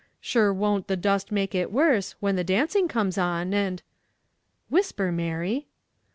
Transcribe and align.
sure 0.19 0.51
won't 0.51 0.87
the 0.87 0.97
dust 0.97 1.31
make 1.31 1.53
it 1.53 1.71
worse, 1.71 2.15
when 2.19 2.35
the 2.35 2.43
dancing 2.43 2.87
comes 2.87 3.19
on, 3.19 3.53
and" 3.53 3.83
"Whisper, 4.71 5.11
Mary." 5.11 5.67